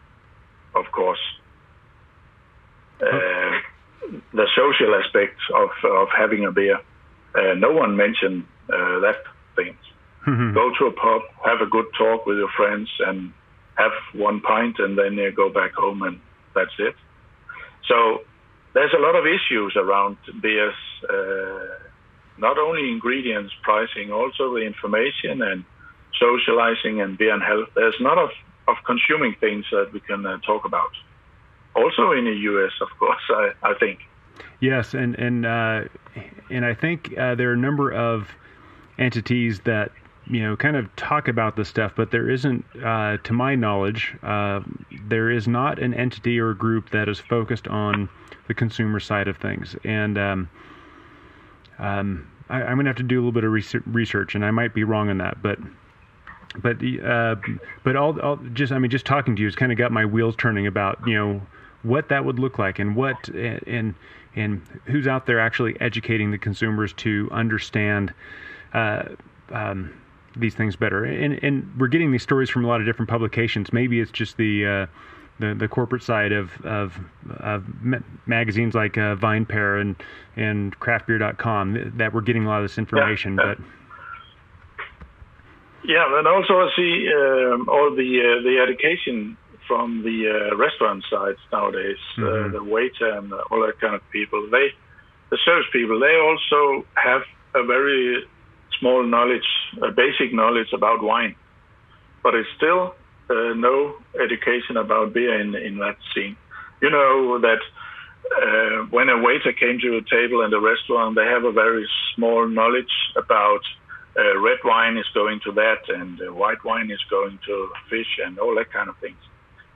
[0.75, 1.21] of course.
[3.01, 3.61] Uh,
[4.33, 6.79] the social aspects of of having a beer.
[7.35, 9.23] Uh, no one mentioned uh, that
[9.57, 9.77] thing.
[10.27, 10.55] Mm-hmm.
[10.55, 13.33] Go to a pub, have a good talk with your friends, and
[13.78, 16.20] have one pint and then uh, go back home and
[16.54, 16.94] that's it.
[17.86, 18.24] So
[18.74, 20.74] there's a lot of issues around beers,
[21.08, 21.88] uh,
[22.38, 25.64] not only ingredients, pricing, also the information and
[26.20, 27.68] socializing and beer and health.
[27.74, 28.30] There's a lot of,
[28.66, 30.90] of consuming things that we can uh, talk about.
[31.74, 34.00] Also in the U.S., of course, I, I think.
[34.60, 35.84] Yes, and and uh,
[36.50, 38.28] and I think uh, there are a number of
[38.98, 39.92] entities that
[40.30, 44.14] you know, kind of talk about this stuff, but there isn't, uh, to my knowledge,
[44.22, 44.60] uh,
[45.06, 48.08] there is not an entity or group that is focused on
[48.46, 49.74] the consumer side of things.
[49.84, 50.50] And um,
[51.78, 53.52] um, I, am going to have to do a little bit of
[53.86, 55.58] research, and I might be wrong on that, but.
[56.62, 57.36] But uh,
[57.84, 60.06] but all, all just I mean just talking to you has kind of got my
[60.06, 61.42] wheels turning about you know
[61.82, 63.94] what that would look like and what and
[64.34, 68.14] and who's out there actually educating the consumers to understand
[68.72, 69.02] uh,
[69.52, 69.92] um,
[70.38, 71.05] these things better.
[71.05, 73.72] And and we're getting these stories from a lot of different publications.
[73.72, 74.87] Maybe it's just the uh,
[75.38, 76.98] the, the corporate side of of,
[77.38, 77.64] of
[78.27, 79.96] magazines like uh, VinePair and
[80.37, 83.37] and craftbeer.com that we're getting a lot of this information.
[83.37, 83.55] Yeah.
[83.55, 83.59] But
[85.85, 91.05] yeah, and also I see um, all the uh, the education from the uh, restaurant
[91.11, 92.53] sides nowadays, uh, mm-hmm.
[92.55, 94.48] the waiter and all that kind of people.
[94.51, 94.72] They,
[95.31, 97.22] the service people, they also have
[97.55, 98.27] a very
[98.78, 99.48] small knowledge,
[99.83, 101.35] a basic knowledge about wine,
[102.22, 102.94] but it's still
[103.31, 106.37] uh, no education about beer in in that scene.
[106.81, 107.61] You know that
[108.37, 111.88] uh, when a waiter came to a table in the restaurant, they have a very
[112.14, 113.61] small knowledge about
[114.18, 118.18] uh, red wine is going to that, and uh, white wine is going to fish,
[118.24, 119.18] and all that kind of things.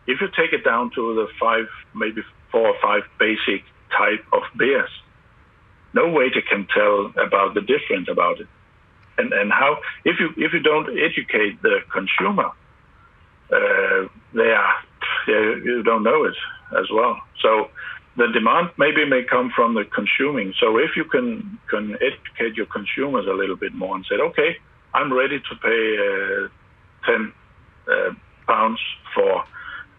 [0.06, 3.62] If you take it down to the five, maybe four or five basic
[3.96, 4.90] type of beers,
[5.94, 8.48] no waiter can tell about the difference about it,
[9.22, 12.48] and and how if you if you don't educate the consumer,
[13.52, 14.74] uh, they are
[15.26, 16.38] you don't know it
[16.78, 17.16] as well.
[17.40, 17.70] So
[18.16, 20.52] the demand maybe may come from the consuming.
[20.60, 24.56] So if you can can educate your consumers a little bit more and say, okay,
[24.94, 26.48] I'm ready to pay uh,
[27.06, 27.32] ten
[27.88, 28.12] uh,
[28.46, 28.80] pounds
[29.14, 29.44] for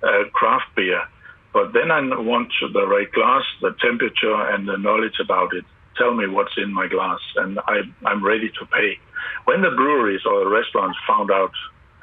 [0.04, 1.02] uh, craft beer,
[1.54, 5.66] but then I want the right glass, the temperature, and the knowledge about it.
[5.98, 8.98] Tell me what's in my glass, and I, I'm ready to pay.
[9.46, 11.52] When the breweries or the restaurants found out,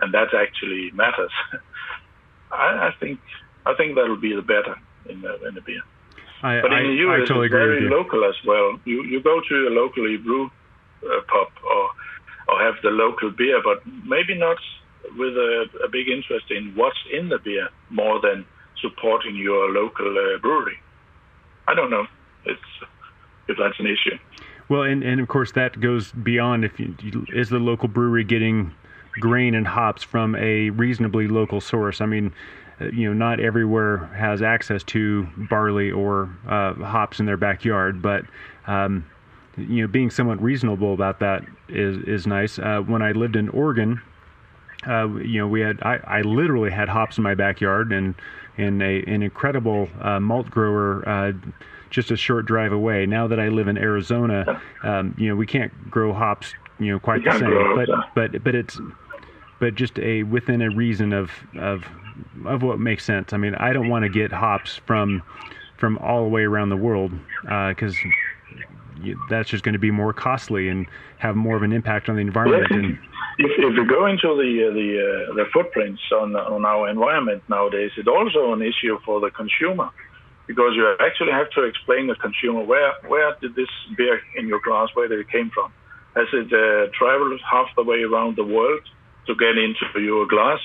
[0.00, 1.33] and that actually matters,
[2.53, 3.18] I, I think
[3.66, 4.76] I think that'll be the better
[5.09, 5.83] in the, in the beer.
[6.42, 8.79] I, but in the US, totally it's very local as well.
[8.85, 11.90] You you go to a locally brew uh, pub or
[12.48, 14.57] or have the local beer, but maybe not
[15.16, 18.44] with a, a, big interest in what's in the beer more than
[18.81, 20.79] supporting your local uh, brewery.
[21.68, 22.07] I don't know.
[22.44, 22.70] It's
[23.50, 24.16] if that's an issue.
[24.68, 26.94] Well, and, and of course that goes beyond if you,
[27.34, 28.72] is the local brewery getting
[29.14, 32.00] grain and hops from a reasonably local source.
[32.00, 32.32] I mean,
[32.80, 38.00] uh, you know, not everywhere has access to barley or uh, hops in their backyard,
[38.00, 38.24] but
[38.66, 39.04] um,
[39.56, 42.58] you know, being somewhat reasonable about that is is nice.
[42.58, 44.00] Uh, when I lived in Oregon,
[44.86, 48.14] uh, you know, we had I, I literally had hops in my backyard and
[48.56, 51.34] and a an incredible uh, malt grower.
[51.90, 53.05] Just a short drive away.
[53.07, 56.98] Now that I live in Arizona, um, you know we can't grow hops, you know,
[56.98, 57.76] quite the same.
[57.76, 58.81] But but but it's
[59.61, 61.85] but just a within a reason of of
[62.46, 63.33] of what makes sense.
[63.33, 65.22] I mean, I don't want to get hops from
[65.79, 70.12] from all the way around the world because uh, that's just going to be more
[70.12, 70.87] costly and
[71.18, 72.66] have more of an impact on the environment.
[72.70, 72.98] And,
[73.38, 77.42] if, if you go into the uh, the uh, the footprints on on our environment
[77.48, 79.90] nowadays, it's also an issue for the consumer
[80.50, 84.60] because you actually have to explain the consumer where where did this beer in your
[84.66, 85.70] glass where did it came from?
[86.16, 88.84] Has it uh, traveled half the way around the world
[89.26, 90.60] to get into your glass?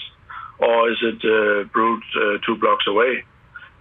[0.59, 3.23] or is it uh, brewed uh, two blocks away?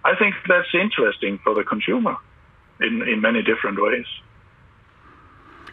[0.03, 2.15] I think that's interesting for the consumer
[2.79, 4.05] in, in many different ways.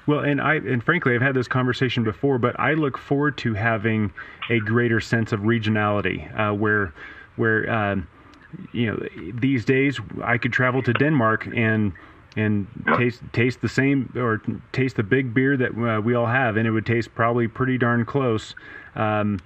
[0.07, 3.55] Well, and I and frankly, I've had this conversation before, but I look forward to
[3.55, 4.13] having
[4.51, 6.93] a greater sense of regionality, uh, where
[7.37, 8.09] where um,
[8.73, 11.93] you know these days I could travel to Denmark and
[12.37, 14.41] and taste taste the same or
[14.73, 17.79] taste the big beer that uh, we all have, and it would taste probably pretty
[17.79, 18.55] darn close.
[18.95, 19.41] Um,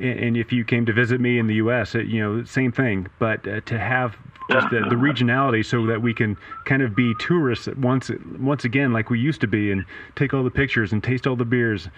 [0.00, 3.06] and if you came to visit me in the U.S., you know, same thing.
[3.18, 4.16] But uh, to have
[4.50, 8.92] just the, the, regionality, so that we can kind of be tourists once once again,
[8.92, 11.88] like we used to be, and take all the pictures and taste all the beers.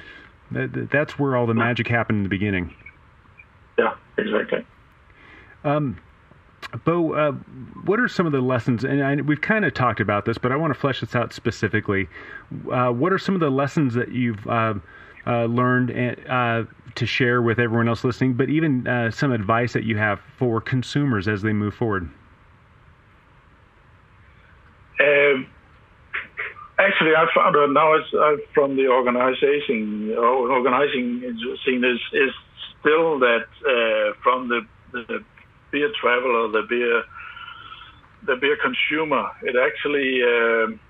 [0.51, 2.75] That, that's where all the magic happened in the beginning.
[3.79, 4.65] Yeah, exactly.
[5.65, 5.99] Um,
[6.85, 7.33] Bo, uh,
[7.85, 8.85] what are some of the lessons?
[8.85, 11.33] And I, we've kind of talked about this, but I want to flesh this out
[11.33, 12.09] specifically.
[12.71, 14.75] Uh, what are some of the lessons that you've uh,
[15.27, 15.91] uh learned
[16.29, 20.21] uh, to share with everyone else listening, but even uh, some advice that you have
[20.37, 22.11] for consumers as they move forward?
[25.01, 25.47] Um,
[26.79, 31.21] actually, I found out now it's, from the organization, organizing
[31.65, 32.31] scene is, is
[32.81, 33.47] still that
[34.23, 34.61] from the,
[34.93, 35.25] the
[35.71, 37.03] beer traveler, the beer,
[38.27, 40.81] the beer consumer, it actually um,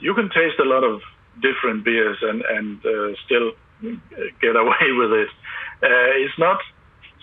[0.00, 1.00] you can taste a lot of
[1.40, 3.52] different beers and and uh, still
[4.40, 5.28] get away with it.
[5.82, 6.58] Uh, it's not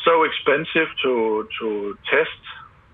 [0.06, 2.42] so expensive to to test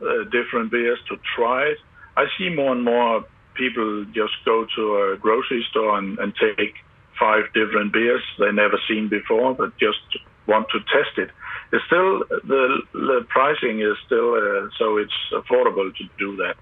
[0.01, 1.77] uh, different beers to try it.
[2.17, 6.73] I see more and more people just go to a grocery store and, and take
[7.19, 9.99] five different beers they never seen before, but just
[10.47, 11.29] want to test it.
[11.73, 16.53] It's still the the pricing is still uh, so it's affordable to do that.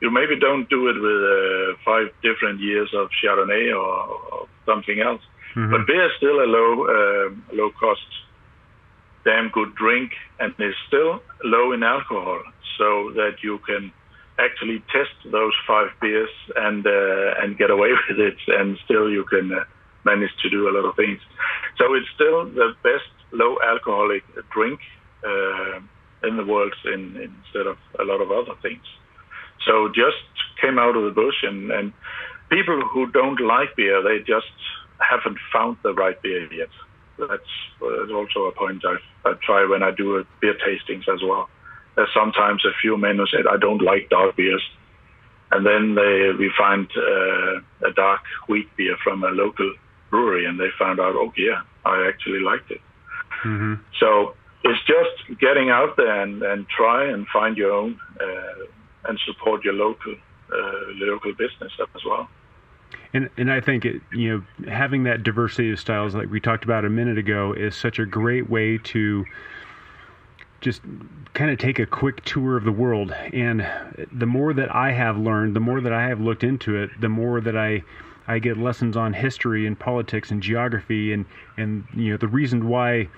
[0.00, 3.90] You maybe don't do it with uh, five different years of Chardonnay or,
[4.32, 5.20] or something else,
[5.56, 5.72] mm-hmm.
[5.72, 8.06] but beer is still a low uh, low cost
[9.24, 12.40] damn good drink and is still low in alcohol,
[12.78, 13.92] so that you can
[14.38, 19.24] actually test those five beers and uh, and get away with it, and still you
[19.24, 19.64] can uh,
[20.04, 21.18] manage to do a lot of things.
[21.78, 24.80] So it's still the best low alcoholic drink
[25.24, 25.80] uh,
[26.26, 28.82] in the world in, instead of a lot of other things.
[29.66, 30.22] So just
[30.60, 31.92] came out of the bush, and, and
[32.50, 34.52] people who don't like beer, they just
[34.98, 36.68] haven't found the right beer yet.
[37.18, 38.96] That's, that's also a point I,
[39.28, 41.48] I try when I do beer tastings as well.
[41.94, 44.62] There's sometimes a few men who said, I don't like dark beers.
[45.50, 49.74] And then they, we find uh, a dark wheat beer from a local
[50.10, 52.80] brewery, and they found out, oh, yeah, I actually liked it.
[53.44, 53.74] Mm-hmm.
[53.98, 54.34] So
[54.64, 59.64] it's just getting out there and, and try and find your own uh, and support
[59.64, 60.14] your local
[60.52, 62.28] uh, local business as well.
[63.14, 66.64] And and I think it, you know having that diversity of styles, like we talked
[66.64, 69.24] about a minute ago, is such a great way to
[70.60, 70.80] just
[71.34, 73.12] kind of take a quick tour of the world.
[73.32, 73.66] And
[74.12, 77.08] the more that I have learned, the more that I have looked into it, the
[77.08, 77.82] more that I
[78.32, 81.26] I get lessons on history and politics and geography and
[81.56, 83.08] and you know the reason why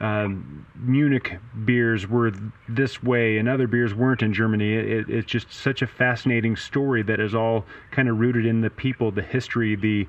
[0.00, 2.32] um, Munich beers were
[2.68, 4.74] this way and other beers weren't in Germany.
[4.74, 8.70] It, it's just such a fascinating story that is all kind of rooted in the
[8.70, 10.06] people, the history, the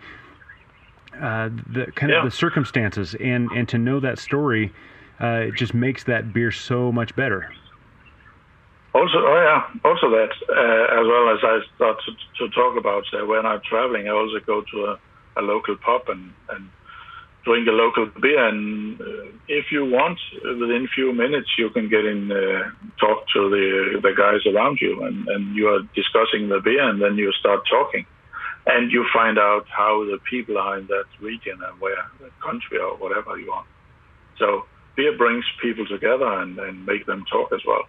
[1.20, 2.20] uh, the kind yeah.
[2.20, 4.72] of the circumstances, and and to know that story,
[5.20, 7.51] uh, it just makes that beer so much better.
[8.93, 13.03] Also, oh yeah, also that uh, as well as I start to, to talk about
[13.13, 14.99] uh, when I'm traveling, I also go to a,
[15.39, 16.69] a local pub and and
[17.45, 18.47] drink a local beer.
[18.47, 22.69] And uh, if you want, within few minutes, you can get in, uh,
[22.99, 27.01] talk to the the guys around you, and, and you are discussing the beer, and
[27.01, 28.05] then you start talking,
[28.67, 32.77] and you find out how the people are in that region and where the country
[32.77, 33.67] or whatever you want.
[34.37, 34.65] So
[34.97, 37.87] beer brings people together and, and make them talk as well.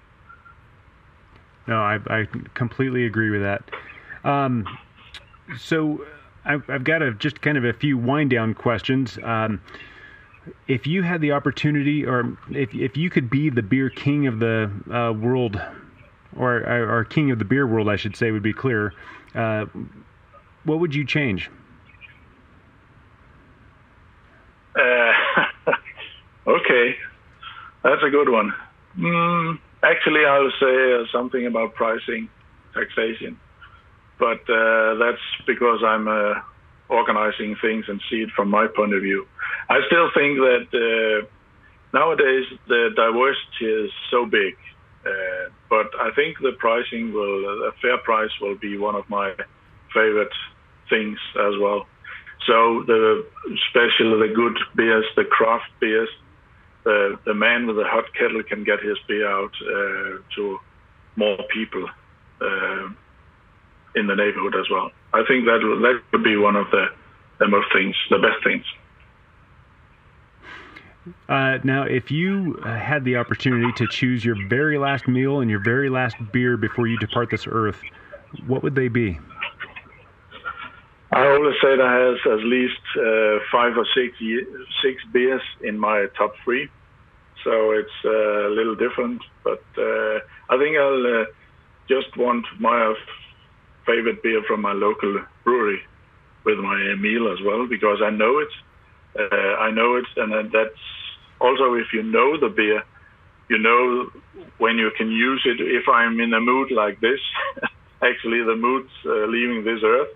[1.67, 3.63] No, I, I completely agree with that.
[4.25, 4.67] Um,
[5.59, 6.05] so
[6.45, 9.19] I've, I've got a, just kind of a few wind down questions.
[9.23, 9.61] Um,
[10.67, 14.41] if you had the opportunity, or if if you could be the beer king of
[14.41, 15.61] the uh, world,
[16.37, 18.93] or or king of the beer world, I should say, would be clear.
[19.35, 19.67] Uh,
[20.65, 21.49] what would you change?
[24.75, 25.13] Uh,
[26.47, 26.97] okay,
[27.85, 28.53] that's a good one.
[28.99, 32.29] Mm, actually, I'll say uh, something about pricing,
[32.75, 33.39] taxation
[34.23, 36.35] but uh, that's because I'm uh,
[36.89, 39.27] organizing things and see it from my point of view.
[39.69, 41.27] I still think that
[41.93, 44.55] nowadays the diversity is so big,
[45.05, 49.35] uh, but I think the pricing will, a fair price will be one of my
[49.93, 50.37] favorite
[50.89, 51.87] things as well.
[52.47, 53.27] So the
[53.59, 56.09] especially the good beers, the craft beers,
[56.85, 60.59] the the man with the hot kettle can get his beer out uh, to
[61.17, 61.89] more people.
[62.41, 62.89] Uh,
[63.95, 64.91] in the neighborhood as well.
[65.13, 66.87] I think that that would be one of the,
[67.39, 68.65] the most things, the best things.
[71.29, 75.51] Uh, now, if you uh, had the opportunity to choose your very last meal and
[75.51, 77.81] your very last beer before you depart this earth,
[78.47, 79.19] what would they be?
[81.13, 84.17] I always say that I have at least uh, five or six
[84.83, 86.71] six beers in my top three,
[87.45, 89.21] so it's uh, a little different.
[89.45, 91.25] But uh, I think I'll uh,
[91.87, 92.95] just want my
[93.85, 95.81] favorite beer from my local brewery
[96.47, 98.53] with my meal as well because I know it.
[99.19, 100.81] Uh, I know it, and that's
[101.43, 102.83] also if you know the beer,
[103.51, 104.09] you know
[104.57, 105.61] when you can use it.
[105.61, 107.21] If I'm in a mood like this,
[108.03, 110.09] actually the mood's uh, leaving this earth.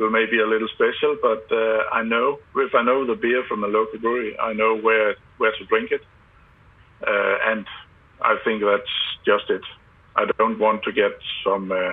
[0.00, 3.44] It may be a little special, but uh, I know if I know the beer
[3.46, 6.00] from a local brewery, I know where where to drink it,
[7.06, 7.66] uh, and
[8.22, 8.90] I think that's
[9.26, 9.62] just it.
[10.16, 11.12] I don't want to get
[11.44, 11.92] some uh,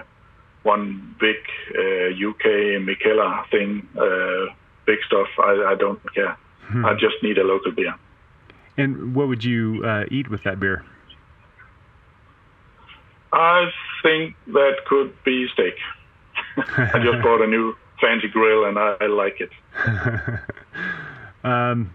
[0.63, 1.35] one big
[1.75, 4.53] uh, UK Mikkeller thing, uh,
[4.85, 5.27] big stuff.
[5.39, 6.37] I, I don't care.
[6.61, 6.85] Hmm.
[6.85, 7.93] I just need a local beer.
[8.77, 10.85] And what would you uh, eat with that beer?
[13.33, 13.65] I
[14.01, 15.75] think that could be steak.
[16.57, 19.49] I just bought a new fancy grill and I, I like it.
[21.43, 21.91] um,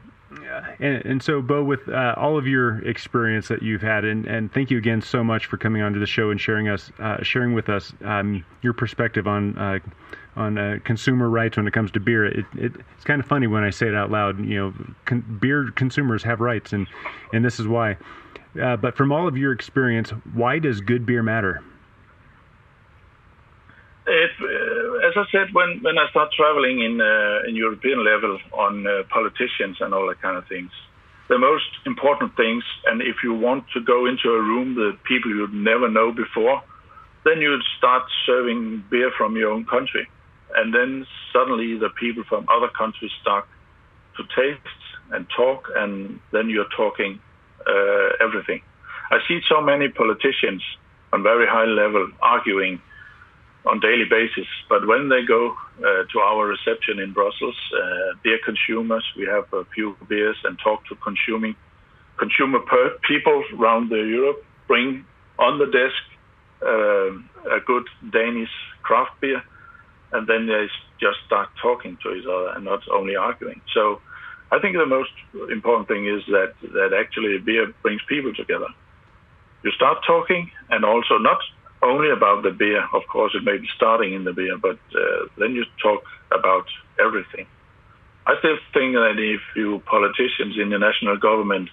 [0.81, 4.53] and, and, so, Bo, with uh, all of your experience that you've had, and, and
[4.53, 7.55] thank you again so much for coming onto the show and sharing us, uh, sharing
[7.55, 9.79] with us um, your perspective on uh,
[10.35, 12.25] on uh, consumer rights when it comes to beer.
[12.25, 14.39] It, it, it's kind of funny when I say it out loud.
[14.45, 14.75] You know,
[15.05, 16.87] con- beer consumers have rights, and
[17.33, 17.97] and this is why.
[18.61, 21.63] Uh, but from all of your experience, why does good beer matter?
[24.07, 24.31] It,
[25.13, 29.03] as I said, when, when I start traveling in uh, in European level on uh,
[29.13, 30.71] politicians and all that kind of things,
[31.29, 35.31] the most important things, and if you want to go into a room with people
[35.31, 36.63] you never know before,
[37.25, 40.09] then you start serving beer from your own country,
[40.57, 43.45] and then suddenly the people from other countries start
[44.17, 44.81] to taste
[45.13, 47.21] and talk, and then you're talking
[47.67, 48.63] uh, everything.
[49.11, 50.63] I see so many politicians
[51.13, 52.81] on very high level arguing
[53.65, 58.39] on daily basis, but when they go uh, to our reception in Brussels, uh, beer
[58.45, 61.55] consumers, we have a few beers and talk to consuming
[62.19, 65.05] consumer per- people around the Europe, bring
[65.39, 66.03] on the desk
[66.63, 68.51] uh, a good Danish
[68.83, 69.43] craft beer,
[70.13, 70.67] and then they
[71.01, 73.61] just start talking to each other and not only arguing.
[73.75, 74.01] So
[74.51, 75.11] I think the most
[75.51, 78.69] important thing is that, that actually beer brings people together.
[79.65, 81.39] You start talking and also not
[81.83, 85.27] only about the beer, of course, it may be starting in the beer, but uh,
[85.39, 86.67] then you talk about
[87.01, 87.47] everything.
[88.27, 91.69] I still think that if you politicians in the national government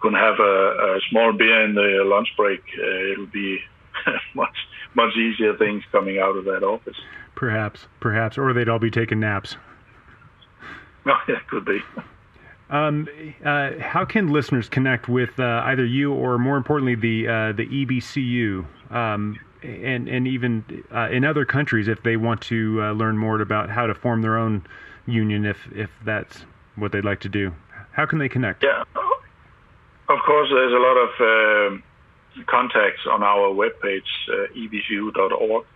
[0.00, 3.58] could have a, a small beer in the lunch break, uh, it'll be
[4.34, 4.56] much
[4.94, 6.96] much easier things coming out of that office.
[7.34, 9.56] Perhaps, perhaps, or they'd all be taking naps.
[11.06, 11.80] Oh, yeah, could be.
[12.72, 13.06] Um,
[13.44, 17.66] uh, how can listeners connect with uh, either you or, more importantly, the uh, the
[17.66, 23.18] EBCU, um, and and even uh, in other countries if they want to uh, learn
[23.18, 24.66] more about how to form their own
[25.06, 26.46] union, if if that's
[26.76, 27.52] what they'd like to do?
[27.92, 28.62] How can they connect?
[28.64, 28.84] Yeah,
[30.08, 31.82] of course, there's a lot of um,
[32.46, 35.66] contacts on our webpage, uh, ebcu.org.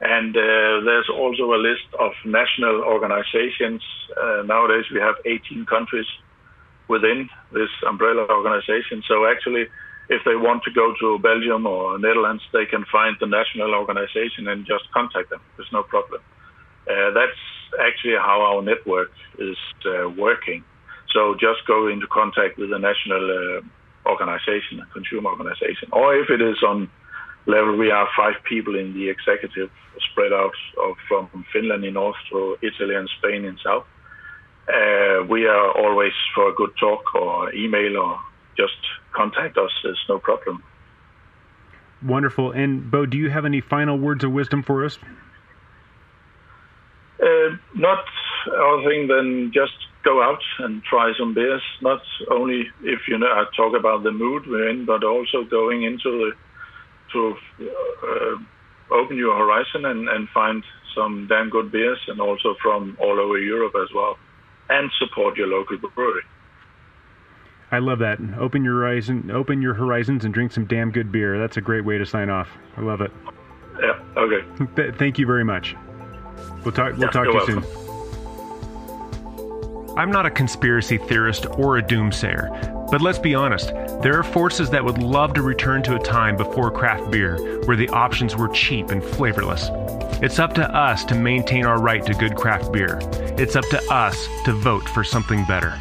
[0.00, 3.82] And uh, there's also a list of national organizations.
[4.16, 6.06] Uh, nowadays, we have 18 countries
[6.88, 9.02] within this umbrella organization.
[9.06, 9.68] So actually,
[10.08, 14.48] if they want to go to Belgium or Netherlands, they can find the national organization
[14.48, 15.40] and just contact them.
[15.56, 16.22] There's no problem.
[16.88, 17.40] Uh, that's
[17.78, 20.64] actually how our network is uh, working.
[21.14, 26.40] So just go into contact with the national uh, organization, consumer organization, or if it
[26.40, 26.90] is on
[27.46, 29.70] level, we are five people in the executive
[30.10, 33.86] spread out of, from Finland in north to Italy and Spain in south.
[34.68, 38.20] Uh, we are always for a good talk or email or
[38.56, 38.76] just
[39.12, 39.70] contact us.
[39.82, 40.62] There's no problem.
[42.02, 42.52] Wonderful.
[42.52, 44.98] And Bo, do you have any final words of wisdom for us?
[47.22, 48.04] Uh, not
[48.46, 51.62] other thing than just go out and try some beers.
[51.82, 55.82] Not only if you know I talk about the mood we're in, but also going
[55.82, 56.32] into the
[57.12, 62.96] to uh, open your horizon and, and find some damn good beers and also from
[63.00, 64.18] all over Europe as well,
[64.68, 66.22] and support your local brewery.
[67.72, 68.18] I love that.
[68.38, 71.38] Open your horizon, open your horizons, and drink some damn good beer.
[71.38, 72.48] That's a great way to sign off.
[72.76, 73.12] I love it.
[73.80, 74.00] Yeah.
[74.16, 74.44] Okay.
[74.74, 75.76] Th- thank you very much.
[76.64, 76.92] We'll talk.
[76.92, 77.62] We'll yeah, talk to you welcome.
[77.62, 77.80] soon.
[79.96, 83.68] I'm not a conspiracy theorist or a doomsayer, but let's be honest,
[84.02, 87.76] there are forces that would love to return to a time before craft beer, where
[87.76, 89.68] the options were cheap and flavorless.
[90.20, 92.98] It's up to us to maintain our right to good craft beer.
[93.38, 95.78] It's up to us to vote for something better.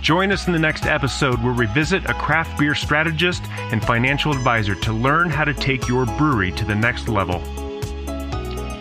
[0.00, 4.32] Join us in the next episode where we visit a craft beer strategist and financial
[4.32, 7.40] advisor to learn how to take your brewery to the next level.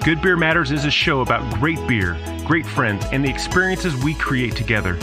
[0.06, 4.14] Good Beer Matters is a show about great beer, great friends, and the experiences we
[4.14, 4.98] create together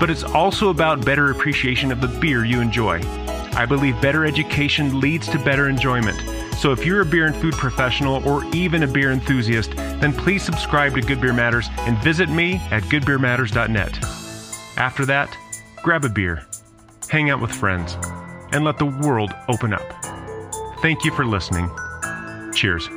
[0.00, 3.00] but it's also about better appreciation of the beer you enjoy.
[3.52, 6.18] I believe better education leads to better enjoyment.
[6.56, 10.42] So if you're a beer and food professional or even a beer enthusiast, then please
[10.42, 13.98] subscribe to Good Beer Matters and visit me at goodbeermatters.net.
[14.76, 15.36] After that,
[15.82, 16.46] grab a beer,
[17.08, 17.96] hang out with friends,
[18.52, 19.92] and let the world open up.
[20.80, 21.70] Thank you for listening.
[22.54, 22.88] Cheers.